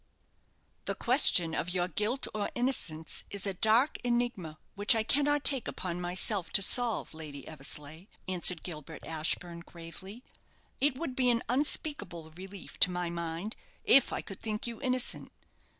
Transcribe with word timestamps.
"The 0.85 0.95
question 0.95 1.53
of 1.53 1.69
your 1.69 1.87
guilt 1.87 2.25
or 2.33 2.49
innocence 2.55 3.23
is 3.29 3.45
a 3.45 3.53
dark 3.53 3.97
enigma 4.03 4.57
which 4.73 4.95
I 4.95 5.03
cannot 5.03 5.43
take 5.43 5.67
upon 5.67 6.01
myself 6.01 6.49
to 6.53 6.63
solve, 6.63 7.13
Lady 7.13 7.47
Eversleigh," 7.47 8.07
answered 8.27 8.63
Gilbert 8.63 9.05
Ashburne, 9.05 9.59
gravely. 9.59 10.23
"It 10.79 10.97
would 10.97 11.15
be 11.15 11.29
an 11.29 11.43
unspeakable 11.49 12.31
relief 12.31 12.79
to 12.79 12.89
my 12.89 13.11
mind 13.11 13.55
if 13.83 14.11
I 14.11 14.21
could 14.23 14.41
think 14.41 14.65
you 14.65 14.81
innocent. 14.81 15.31